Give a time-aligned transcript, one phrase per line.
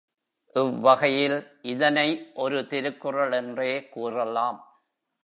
[0.55, 1.35] இவ்வகையில்
[1.61, 2.07] இதனை
[2.33, 4.59] ஒரு திருக்குறள் என்றே கூறலாம்.